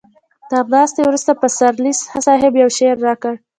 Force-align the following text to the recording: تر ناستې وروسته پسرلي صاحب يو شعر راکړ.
تر 0.49 0.63
ناستې 0.75 1.01
وروسته 1.05 1.31
پسرلي 1.41 1.91
صاحب 2.25 2.53
يو 2.63 2.69
شعر 2.77 2.97
راکړ. 3.07 3.33